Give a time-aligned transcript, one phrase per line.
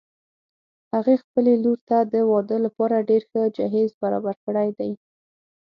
[0.93, 4.91] هغې خپلې لور ته د واده لپاره ډېر ښه جهیز برابر کړي دي